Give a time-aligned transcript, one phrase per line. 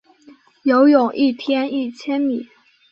[0.63, 2.47] 游泳一天一千米